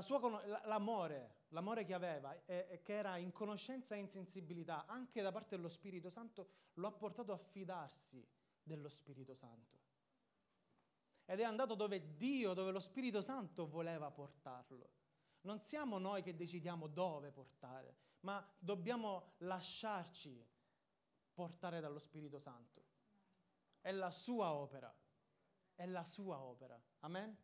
sua, 0.00 0.20
l'amore, 0.66 1.44
l'amore 1.48 1.84
che 1.84 1.94
aveva, 1.94 2.44
e, 2.44 2.80
che 2.82 2.92
era 2.92 3.16
in 3.16 3.32
conoscenza 3.32 3.94
e 3.94 3.98
in 3.98 4.08
sensibilità, 4.08 4.86
anche 4.86 5.22
da 5.22 5.32
parte 5.32 5.56
dello 5.56 5.68
Spirito 5.68 6.10
Santo, 6.10 6.48
lo 6.74 6.86
ha 6.86 6.92
portato 6.92 7.32
a 7.32 7.38
fidarsi 7.38 8.26
dello 8.62 8.88
Spirito 8.88 9.34
Santo. 9.34 9.76
Ed 11.24 11.40
è 11.40 11.42
andato 11.42 11.74
dove 11.74 12.16
Dio, 12.16 12.54
dove 12.54 12.70
lo 12.70 12.80
Spirito 12.80 13.20
Santo 13.20 13.66
voleva 13.66 14.10
portarlo. 14.10 14.90
Non 15.42 15.60
siamo 15.60 15.98
noi 15.98 16.22
che 16.22 16.34
decidiamo 16.34 16.86
dove 16.86 17.30
portare, 17.30 17.96
ma 18.20 18.46
dobbiamo 18.58 19.34
lasciarci 19.38 20.46
portare 21.32 21.80
dallo 21.80 21.98
Spirito 21.98 22.38
Santo. 22.38 22.84
È 23.80 23.92
la 23.92 24.10
sua 24.10 24.52
opera. 24.52 24.94
È 25.74 25.86
la 25.86 26.04
sua 26.04 26.40
opera. 26.40 26.80
Amen? 27.00 27.36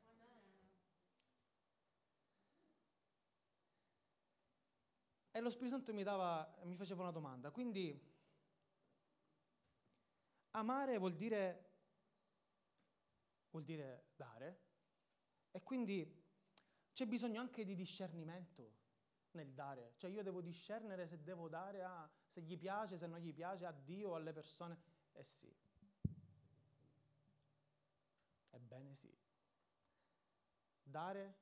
E 5.37 5.41
lo 5.41 5.51
Spirito 5.51 5.75
Santo 5.75 5.93
mi, 5.93 6.05
dava, 6.05 6.49
mi 6.63 6.77
faceva 6.77 7.03
una 7.03 7.11
domanda. 7.11 7.51
Quindi, 7.51 8.01
amare 10.53 10.97
vuol 10.97 11.17
dire, 11.17 11.73
vuol 13.51 13.65
dire 13.65 14.11
dare. 14.15 14.61
E 15.51 15.61
quindi 15.65 16.23
c'è 16.93 17.07
bisogno 17.07 17.41
anche 17.41 17.65
di 17.65 17.75
discernimento 17.75 18.77
nel 19.33 19.53
dare. 19.53 19.95
Cioè 19.97 20.09
io 20.09 20.23
devo 20.23 20.41
discernere 20.41 21.05
se 21.05 21.21
devo 21.25 21.49
dare 21.49 21.83
a, 21.83 22.09
se 22.25 22.41
gli 22.41 22.57
piace, 22.57 22.97
se 22.97 23.09
non 23.09 23.19
gli 23.19 23.35
piace, 23.35 23.67
a 23.67 23.73
Dio 23.73 24.15
alle 24.15 24.33
persone. 24.33 24.79
Eh 25.15 25.25
sì. 25.25 25.53
Ebbene 28.51 28.95
sì. 28.95 29.13
Dare 30.81 31.39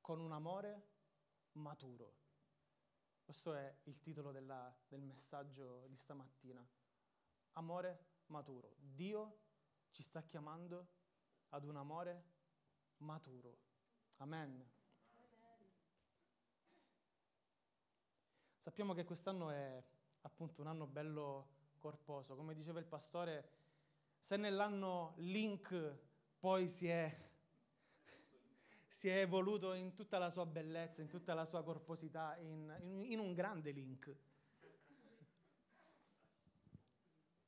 con 0.00 0.20
un 0.20 0.30
amore 0.30 0.86
maturo. 1.54 2.22
Questo 3.24 3.54
è 3.54 3.74
il 3.84 3.98
titolo 4.00 4.32
della, 4.32 4.72
del 4.86 5.00
messaggio 5.00 5.86
di 5.88 5.96
stamattina. 5.96 6.62
Amore 7.52 8.04
maturo. 8.26 8.74
Dio 8.76 9.38
ci 9.88 10.02
sta 10.02 10.22
chiamando 10.22 10.88
ad 11.48 11.64
un 11.64 11.76
amore 11.76 12.24
maturo. 12.98 13.58
Amen. 14.18 14.70
Sappiamo 18.58 18.92
che 18.92 19.04
quest'anno 19.04 19.50
è 19.50 19.82
appunto 20.20 20.60
un 20.60 20.66
anno 20.66 20.86
bello 20.86 21.48
corposo. 21.78 22.36
Come 22.36 22.54
diceva 22.54 22.78
il 22.78 22.86
pastore, 22.86 23.50
se 24.18 24.36
nell'anno 24.36 25.14
Link 25.16 25.98
poi 26.38 26.68
si 26.68 26.88
è, 26.88 27.32
si 28.94 29.08
è 29.08 29.18
evoluto 29.18 29.72
in 29.72 29.92
tutta 29.92 30.18
la 30.18 30.30
sua 30.30 30.46
bellezza, 30.46 31.02
in 31.02 31.08
tutta 31.08 31.34
la 31.34 31.44
sua 31.44 31.64
corposità, 31.64 32.36
in, 32.36 32.72
in, 32.82 33.02
in 33.02 33.18
un 33.18 33.34
grande 33.34 33.72
Link. 33.72 34.16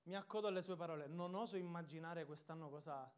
Mi 0.02 0.16
accodo 0.16 0.48
alle 0.48 0.60
sue 0.60 0.74
parole, 0.74 1.06
non 1.06 1.36
oso 1.36 1.56
immaginare 1.56 2.26
quest'anno 2.26 2.68
cosa, 2.68 3.08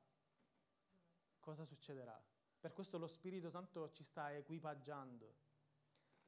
cosa 1.40 1.64
succederà. 1.64 2.22
Per 2.60 2.74
questo 2.74 2.98
lo 2.98 3.06
Spirito 3.06 3.48
Santo 3.48 3.88
ci 3.88 4.04
sta 4.04 4.30
equipaggiando. 4.36 5.34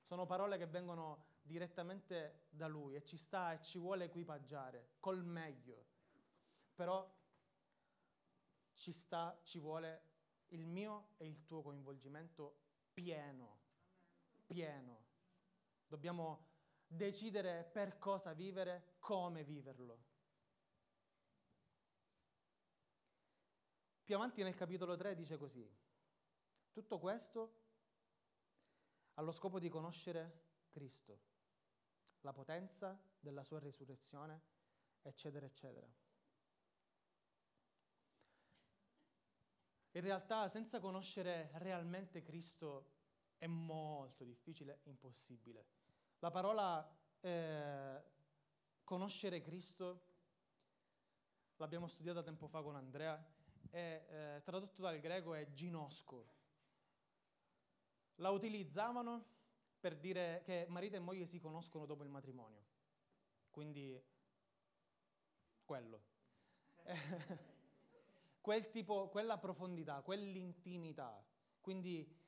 Sono 0.01 0.25
parole 0.25 0.57
che 0.57 0.67
vengono 0.67 1.27
direttamente 1.43 2.47
da 2.49 2.67
Lui 2.67 2.95
e 2.95 3.05
ci 3.05 3.19
sta 3.19 3.53
e 3.53 3.61
ci 3.61 3.79
vuole 3.79 4.07
equipaggiare 4.07 4.93
col 5.01 5.23
meglio. 5.23 5.85
Però 6.75 7.15
ci 8.73 8.91
sta, 8.91 9.39
ci 9.43 9.59
vuole 9.59 10.09
il 10.51 10.67
mio 10.67 11.15
e 11.17 11.27
il 11.27 11.45
tuo 11.45 11.63
coinvolgimento 11.63 12.59
pieno, 12.93 13.59
pieno. 14.47 15.09
Dobbiamo 15.87 16.49
decidere 16.87 17.65
per 17.65 17.99
cosa 17.99 18.33
vivere, 18.33 18.97
come 18.99 19.45
viverlo. 19.45 20.09
Più 24.05 24.15
avanti 24.15 24.43
nel 24.43 24.55
capitolo 24.55 24.97
3 24.97 25.15
dice 25.15 25.37
così, 25.37 25.69
tutto 26.73 26.99
questo 26.99 27.59
allo 29.15 29.31
scopo 29.31 29.59
di 29.59 29.69
conoscere 29.69 30.49
Cristo 30.71 31.29
la 32.23 32.33
potenza 32.33 33.01
della 33.19 33.43
sua 33.45 33.59
risurrezione, 33.59 34.43
eccetera, 35.03 35.47
eccetera. 35.47 35.89
In 40.01 40.07
realtà, 40.07 40.49
senza 40.49 40.81
conoscere 40.81 41.51
realmente 41.57 42.23
Cristo 42.23 42.93
è 43.37 43.47
molto 43.47 44.25
difficile, 44.25 44.81
impossibile. 44.85 45.67
La 46.21 46.31
parola 46.31 46.91
eh, 47.21 48.03
conoscere 48.83 49.43
Cristo 49.43 50.07
l'abbiamo 51.57 51.87
studiata 51.87 52.23
tempo 52.23 52.49
fa 52.49 52.63
con 52.63 52.77
Andrea, 52.77 53.23
è 53.69 54.07
eh, 54.09 54.43
tradotto 54.43 54.81
dal 54.81 54.99
greco 55.01 55.35
è 55.35 55.53
ginosco. 55.53 56.27
La 58.15 58.31
utilizzavano 58.31 59.27
per 59.79 59.99
dire 59.99 60.41
che 60.47 60.65
marito 60.71 60.97
e 60.97 61.01
moglie 61.01 61.27
si 61.27 61.39
conoscono 61.39 61.85
dopo 61.85 62.05
il 62.05 62.09
matrimonio. 62.09 62.65
Quindi 63.51 64.03
quello. 65.63 66.03
Quel 68.41 68.71
tipo, 68.71 69.09
quella 69.09 69.39
profondità, 69.39 70.01
quell'intimità. 70.03 71.25
Quindi 71.61 72.19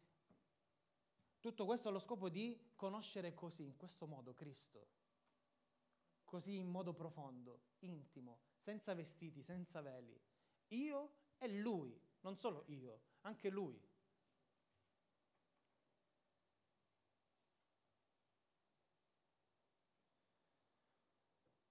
tutto 1.40 1.64
questo 1.64 1.88
allo 1.88 1.98
scopo 1.98 2.28
di 2.28 2.72
conoscere 2.76 3.34
così, 3.34 3.64
in 3.64 3.76
questo 3.76 4.06
modo, 4.06 4.34
Cristo. 4.34 4.88
Così 6.24 6.56
in 6.56 6.68
modo 6.68 6.92
profondo, 6.94 7.62
intimo, 7.80 8.40
senza 8.58 8.94
vestiti, 8.94 9.42
senza 9.42 9.80
veli. 9.80 10.18
Io 10.68 11.14
e 11.38 11.48
Lui, 11.48 12.00
non 12.20 12.36
solo 12.36 12.64
io, 12.68 13.00
anche 13.22 13.50
Lui. 13.50 13.80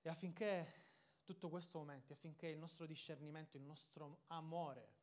E 0.04 0.10
affinché 0.10 0.81
tutto 1.32 1.50
questo 1.50 1.78
aumenti, 1.78 2.12
affinché 2.12 2.48
il 2.48 2.58
nostro 2.58 2.86
discernimento, 2.86 3.56
il 3.56 3.64
nostro 3.64 4.24
amore 4.28 5.00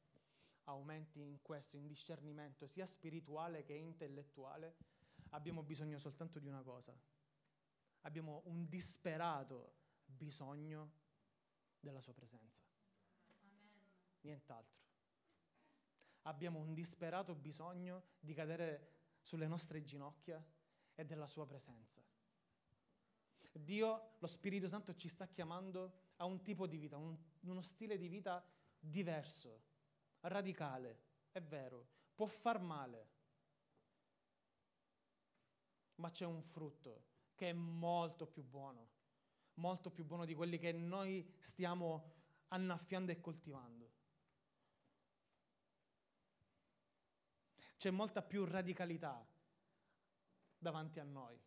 aumenti 0.65 1.23
in 1.23 1.41
questo, 1.41 1.79
in 1.79 1.87
discernimento 1.87 2.67
sia 2.67 2.85
spirituale 2.85 3.65
che 3.65 3.73
intellettuale, 3.73 4.77
abbiamo 5.31 5.63
bisogno 5.63 5.99
soltanto 5.99 6.39
di 6.39 6.47
una 6.47 6.63
cosa. 6.63 6.95
Abbiamo 8.03 8.43
un 8.45 8.69
disperato 8.69 9.73
bisogno 10.05 10.93
della 11.81 12.01
sua 12.01 12.13
presenza. 12.13 12.63
Amen. 13.41 13.91
Nient'altro. 14.21 14.77
Abbiamo 16.23 16.59
un 16.59 16.75
disperato 16.75 17.35
bisogno 17.35 18.03
di 18.21 18.35
cadere 18.35 18.97
sulle 19.23 19.47
nostre 19.47 19.83
ginocchia 19.83 20.45
e 20.95 21.05
della 21.07 21.27
sua 21.27 21.47
presenza. 21.47 22.03
Dio, 23.53 24.11
lo 24.19 24.27
Spirito 24.27 24.69
Santo 24.69 24.95
ci 24.95 25.09
sta 25.09 25.27
chiamando 25.27 26.07
a 26.19 26.25
un 26.25 26.43
tipo 26.43 26.67
di 26.67 26.77
vita, 26.77 26.97
un, 26.97 27.17
uno 27.41 27.63
stile 27.63 27.97
di 27.97 28.09
vita 28.09 28.45
diverso, 28.79 29.63
radicale, 30.21 31.07
è 31.33 31.41
vero, 31.41 31.87
può 32.15 32.27
far 32.27 32.61
male, 32.61 33.09
ma 35.97 36.11
c'è 36.11 36.25
un 36.25 36.43
frutto 36.43 37.07
che 37.35 37.51
è 37.51 37.53
molto 37.53 38.27
più 38.27 38.43
buono, 38.43 38.89
molto 39.55 39.91
più 39.91 40.05
buono 40.05 40.25
di 40.25 40.35
quelli 40.35 40.59
che 40.59 40.73
noi 40.73 41.35
stiamo 41.39 42.15
annaffiando 42.49 43.13
e 43.13 43.21
coltivando. 43.21 43.97
C'è 47.77 47.91
molta 47.91 48.23
più 48.23 48.45
radicalità, 48.45 49.25
davanti 50.59 50.99
a 50.99 51.05
noi, 51.05 51.41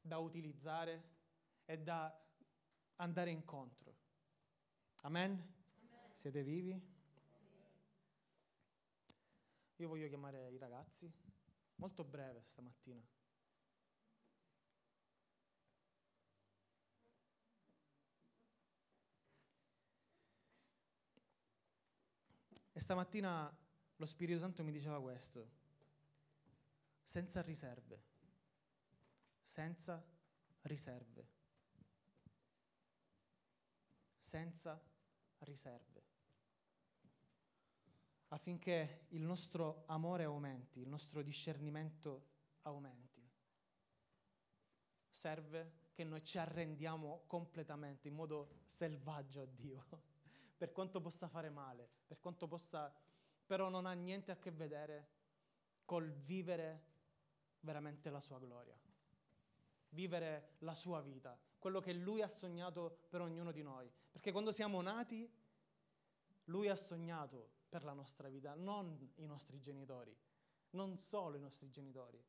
da 0.00 0.18
utilizzare 0.18 1.14
e 1.64 1.78
da 1.78 2.12
andare 2.96 3.30
incontro. 3.30 4.05
Amen? 5.06 5.40
Siete 6.10 6.42
vivi? 6.42 6.76
Io 9.76 9.86
voglio 9.86 10.08
chiamare 10.08 10.50
i 10.50 10.58
ragazzi, 10.58 11.08
molto 11.76 12.02
breve 12.02 12.42
stamattina. 12.44 13.00
E 22.72 22.80
stamattina 22.80 23.56
lo 23.94 24.06
Spirito 24.06 24.40
Santo 24.40 24.64
mi 24.64 24.72
diceva 24.72 25.00
questo, 25.00 25.48
senza 27.04 27.42
riserve, 27.42 28.02
senza 29.40 30.04
riserve, 30.62 31.28
senza 34.18 34.94
riserve 35.40 36.06
affinché 38.28 39.06
il 39.10 39.22
nostro 39.22 39.84
amore 39.86 40.24
aumenti, 40.24 40.80
il 40.80 40.88
nostro 40.88 41.22
discernimento 41.22 42.34
aumenti. 42.62 43.24
Serve 45.08 45.84
che 45.92 46.04
noi 46.04 46.22
ci 46.22 46.38
arrendiamo 46.38 47.24
completamente, 47.26 48.08
in 48.08 48.14
modo 48.14 48.62
selvaggio 48.66 49.42
a 49.42 49.46
Dio, 49.46 49.86
per 50.56 50.72
quanto 50.72 51.00
possa 51.00 51.28
fare 51.28 51.48
male, 51.50 51.88
per 52.06 52.18
quanto 52.20 52.46
possa, 52.46 52.92
però 53.46 53.68
non 53.68 53.86
ha 53.86 53.92
niente 53.92 54.32
a 54.32 54.36
che 54.36 54.50
vedere 54.50 55.14
col 55.84 56.10
vivere 56.10 56.94
veramente 57.60 58.10
la 58.10 58.20
sua 58.20 58.38
gloria, 58.38 58.78
vivere 59.90 60.56
la 60.58 60.74
sua 60.74 61.00
vita, 61.00 61.38
quello 61.66 61.80
che 61.80 61.92
Lui 61.92 62.22
ha 62.22 62.28
sognato 62.28 63.06
per 63.08 63.20
ognuno 63.20 63.50
di 63.50 63.60
noi. 63.60 63.92
Perché 64.12 64.30
quando 64.30 64.52
siamo 64.52 64.80
nati, 64.82 65.28
Lui 66.44 66.68
ha 66.68 66.76
sognato 66.76 67.54
per 67.68 67.82
la 67.82 67.92
nostra 67.92 68.28
vita, 68.28 68.54
non 68.54 68.96
i 69.16 69.26
nostri 69.26 69.58
genitori, 69.58 70.16
non 70.70 70.96
solo 70.96 71.36
i 71.36 71.40
nostri 71.40 71.68
genitori, 71.68 72.24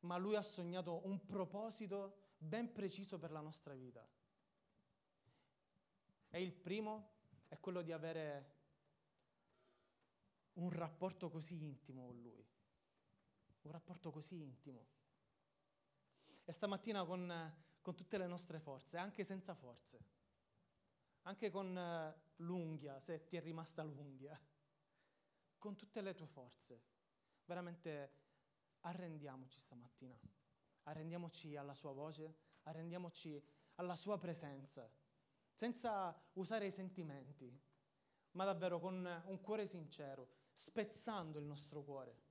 ma 0.00 0.18
lui 0.18 0.36
ha 0.36 0.42
sognato 0.42 1.00
un 1.06 1.24
proposito 1.24 2.34
ben 2.36 2.70
preciso 2.74 3.18
per 3.18 3.30
la 3.30 3.40
nostra 3.40 3.72
vita. 3.72 4.06
E 6.28 6.42
il 6.42 6.52
primo 6.52 7.12
è 7.48 7.58
quello 7.58 7.80
di 7.80 7.92
avere 7.92 8.54
un 10.54 10.68
rapporto 10.68 11.30
così 11.30 11.64
intimo 11.64 12.04
con 12.04 12.20
lui, 12.20 12.46
un 13.62 13.70
rapporto 13.70 14.10
così 14.10 14.42
intimo. 14.42 14.86
E 16.44 16.52
stamattina 16.52 17.02
con, 17.06 17.64
con 17.86 17.94
tutte 17.94 18.18
le 18.18 18.26
nostre 18.26 18.58
forze, 18.58 18.96
anche 18.96 19.22
senza 19.22 19.54
forze, 19.54 20.04
anche 21.22 21.50
con 21.50 21.78
eh, 21.78 22.14
l'unghia, 22.38 22.98
se 22.98 23.24
ti 23.26 23.36
è 23.36 23.40
rimasta 23.40 23.84
l'unghia, 23.84 24.36
con 25.56 25.76
tutte 25.76 26.00
le 26.00 26.12
tue 26.12 26.26
forze. 26.26 26.82
Veramente 27.44 28.10
arrendiamoci 28.80 29.60
stamattina, 29.60 30.18
arrendiamoci 30.82 31.54
alla 31.54 31.74
sua 31.74 31.92
voce, 31.92 32.34
arrendiamoci 32.64 33.40
alla 33.76 33.94
sua 33.94 34.18
presenza, 34.18 34.90
senza 35.52 36.12
usare 36.32 36.66
i 36.66 36.72
sentimenti, 36.72 37.56
ma 38.32 38.44
davvero 38.44 38.80
con 38.80 39.22
un 39.26 39.40
cuore 39.40 39.64
sincero, 39.64 40.28
spezzando 40.52 41.38
il 41.38 41.44
nostro 41.44 41.84
cuore. 41.84 42.24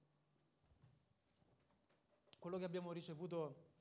Quello 2.39 2.57
che 2.57 2.65
abbiamo 2.65 2.91
ricevuto 2.91 3.74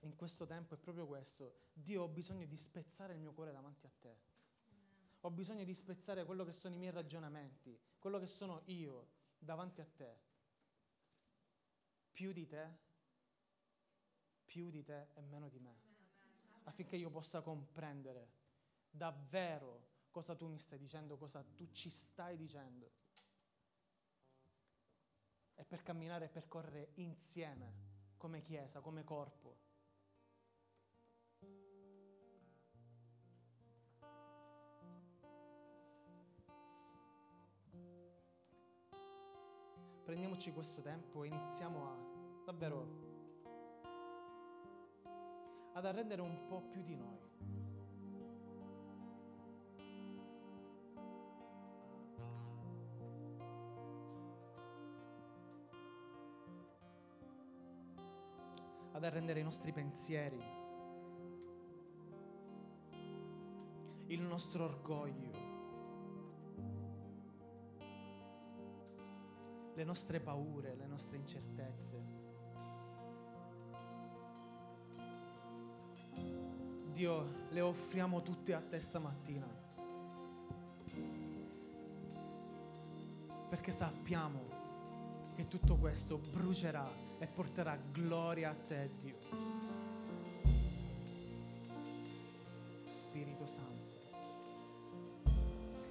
in 0.00 0.16
questo 0.16 0.46
tempo 0.46 0.74
è 0.74 0.78
proprio 0.78 1.06
questo. 1.06 1.68
Dio, 1.72 2.02
ho 2.02 2.08
bisogno 2.08 2.46
di 2.46 2.56
spezzare 2.56 3.14
il 3.14 3.20
mio 3.20 3.32
cuore 3.32 3.52
davanti 3.52 3.86
a 3.86 3.92
te 3.98 4.28
ho 5.22 5.30
bisogno 5.30 5.64
di 5.64 5.74
spezzare 5.74 6.24
quello 6.24 6.44
che 6.44 6.52
sono 6.52 6.74
i 6.74 6.78
miei 6.78 6.92
ragionamenti, 6.92 7.78
quello 7.98 8.18
che 8.18 8.26
sono 8.26 8.62
io 8.66 9.08
davanti 9.38 9.80
a 9.80 9.86
te. 9.86 10.28
Più 12.12 12.32
di 12.32 12.46
te, 12.46 12.78
più 14.44 14.70
di 14.70 14.82
te 14.82 15.08
e 15.14 15.20
meno 15.20 15.48
di 15.48 15.58
me, 15.58 15.78
affinché 16.64 16.96
io 16.96 17.10
possa 17.10 17.42
comprendere 17.42 18.38
davvero 18.90 19.88
cosa 20.10 20.34
tu 20.34 20.48
mi 20.48 20.58
stai 20.58 20.78
dicendo, 20.78 21.16
cosa 21.18 21.42
tu 21.42 21.70
ci 21.70 21.90
stai 21.90 22.36
dicendo. 22.36 22.90
E 25.54 25.64
per 25.64 25.82
camminare 25.82 26.24
e 26.26 26.28
percorrere 26.28 26.92
insieme 26.94 27.88
come 28.16 28.40
Chiesa, 28.40 28.80
come 28.80 29.04
corpo 29.04 29.68
prendiamoci 40.10 40.52
questo 40.52 40.82
tempo 40.82 41.22
e 41.22 41.28
iniziamo 41.28 41.84
a 41.84 41.96
davvero 42.44 42.84
ad 45.72 45.86
arrendere 45.86 46.20
un 46.20 46.46
po' 46.48 46.62
più 46.62 46.82
di 46.82 46.96
noi. 46.96 47.16
Ad 58.90 59.04
arrendere 59.04 59.38
i 59.38 59.44
nostri 59.44 59.70
pensieri, 59.70 60.42
il 64.06 64.22
nostro 64.22 64.64
orgoglio. 64.64 65.49
Le 69.80 69.86
nostre 69.86 70.20
paure, 70.20 70.74
le 70.76 70.86
nostre 70.86 71.16
incertezze. 71.16 71.98
Dio, 76.92 77.24
le 77.48 77.60
offriamo 77.62 78.20
tutte 78.20 78.52
a 78.52 78.60
te 78.60 78.78
stamattina. 78.78 79.46
Perché 83.48 83.72
sappiamo 83.72 84.40
che 85.34 85.48
tutto 85.48 85.76
questo 85.76 86.18
brucerà 86.18 86.86
e 87.18 87.26
porterà 87.26 87.74
gloria 87.90 88.50
a 88.50 88.54
te, 88.54 88.90
Dio. 88.98 89.16
Spirito 92.86 93.46
Santo. 93.46 93.96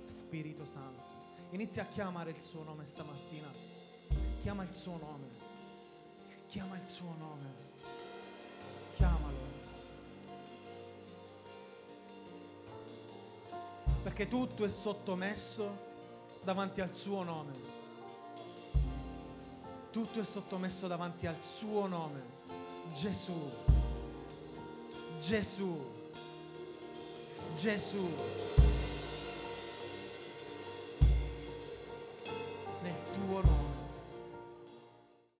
Spirito 0.05 0.65
Santo. 0.65 1.17
Inizia 1.51 1.81
a 1.81 1.87
chiamare 1.87 2.29
il 2.29 2.37
suo 2.37 2.61
nome 2.61 2.85
stamattina. 2.85 3.78
Chiama 4.49 4.63
il 4.63 4.73
suo 4.73 4.97
nome. 4.97 5.27
Chiama 6.47 6.75
il 6.75 6.87
suo 6.87 7.13
nome. 7.19 7.53
Chiamalo. 8.95 9.37
Perché 14.01 14.27
tutto 14.27 14.65
è 14.65 14.69
sottomesso 14.69 15.85
davanti 16.41 16.81
al 16.81 16.95
suo 16.95 17.21
nome. 17.21 17.51
Tutto 19.91 20.19
è 20.19 20.25
sottomesso 20.25 20.87
davanti 20.87 21.27
al 21.27 21.43
suo 21.43 21.85
nome. 21.85 22.23
Gesù. 22.91 23.51
Gesù. 25.19 25.91
Gesù. 27.55 28.09
Nel 32.81 33.11
tuo 33.13 33.41
nome. 33.41 33.68